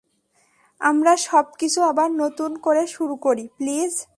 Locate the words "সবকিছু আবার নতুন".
1.17-2.51